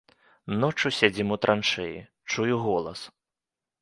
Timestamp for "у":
1.37-1.37